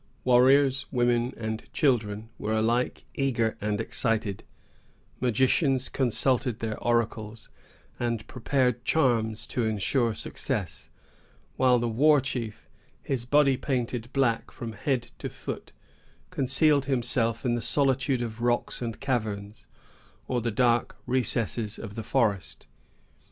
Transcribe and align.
Warriors, 0.23 0.87
women, 0.91 1.31
and 1.37 1.71
children 1.73 2.29
were 2.39 2.53
alike 2.57 3.05
eager 3.13 3.55
and 3.61 3.79
excited; 3.79 4.43
magicians 5.19 5.89
consulted 5.89 6.57
their 6.57 6.79
oracles, 6.83 7.49
and 7.99 8.25
prepared 8.25 8.83
charms 8.83 9.45
to 9.45 9.63
insure 9.63 10.15
success; 10.15 10.89
while 11.55 11.77
the 11.77 11.87
war 11.87 12.19
chief, 12.19 12.67
his 13.03 13.25
body 13.27 13.57
painted 13.57 14.09
black 14.11 14.49
from 14.49 14.71
head 14.71 15.11
to 15.19 15.29
foot, 15.29 15.71
concealed 16.31 16.85
himself 16.85 17.45
in 17.45 17.53
the 17.53 17.61
solitude 17.61 18.23
of 18.23 18.41
rocks 18.41 18.81
and 18.81 18.99
caverns, 18.99 19.67
or 20.27 20.41
the 20.41 20.49
dark 20.49 20.97
recesses 21.05 21.77
of 21.77 21.93
the 21.93 22.01
forest. 22.01 22.65